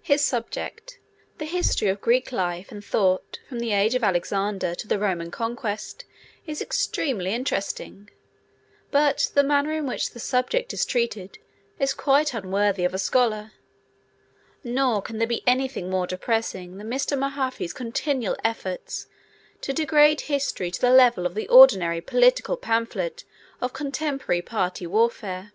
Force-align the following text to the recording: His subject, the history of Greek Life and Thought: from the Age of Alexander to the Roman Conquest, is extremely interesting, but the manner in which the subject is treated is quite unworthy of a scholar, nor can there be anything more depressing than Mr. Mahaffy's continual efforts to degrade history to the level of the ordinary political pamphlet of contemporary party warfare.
His 0.00 0.24
subject, 0.24 0.98
the 1.36 1.44
history 1.44 1.88
of 1.88 2.00
Greek 2.00 2.32
Life 2.32 2.72
and 2.72 2.82
Thought: 2.82 3.40
from 3.46 3.58
the 3.60 3.72
Age 3.72 3.94
of 3.94 4.02
Alexander 4.02 4.74
to 4.74 4.88
the 4.88 4.98
Roman 4.98 5.30
Conquest, 5.30 6.06
is 6.46 6.62
extremely 6.62 7.34
interesting, 7.34 8.08
but 8.90 9.30
the 9.34 9.42
manner 9.42 9.72
in 9.74 9.86
which 9.86 10.12
the 10.12 10.18
subject 10.18 10.72
is 10.72 10.86
treated 10.86 11.36
is 11.78 11.92
quite 11.92 12.32
unworthy 12.32 12.86
of 12.86 12.94
a 12.94 12.98
scholar, 12.98 13.52
nor 14.64 15.02
can 15.02 15.18
there 15.18 15.28
be 15.28 15.46
anything 15.46 15.90
more 15.90 16.06
depressing 16.06 16.78
than 16.78 16.88
Mr. 16.88 17.14
Mahaffy's 17.14 17.74
continual 17.74 18.38
efforts 18.44 19.08
to 19.60 19.74
degrade 19.74 20.22
history 20.22 20.70
to 20.70 20.80
the 20.80 20.88
level 20.88 21.26
of 21.26 21.34
the 21.34 21.48
ordinary 21.48 22.00
political 22.00 22.56
pamphlet 22.56 23.24
of 23.60 23.74
contemporary 23.74 24.40
party 24.40 24.86
warfare. 24.86 25.52